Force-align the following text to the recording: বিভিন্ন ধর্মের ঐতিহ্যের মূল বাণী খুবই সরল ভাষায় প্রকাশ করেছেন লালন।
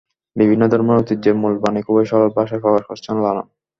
বিভিন্ন 0.35 0.63
ধর্মের 0.71 0.99
ঐতিহ্যের 0.99 1.35
মূল 1.41 1.53
বাণী 1.63 1.81
খুবই 1.83 2.05
সরল 2.09 2.29
ভাষায় 2.37 2.61
প্রকাশ 2.63 2.83
করেছেন 2.87 3.15
লালন। 3.17 3.47